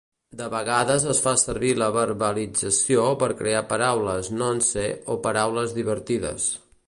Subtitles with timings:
[0.37, 6.49] De vegades es fa servir la verbalització per crear paraules "nonce" o paraules divertides.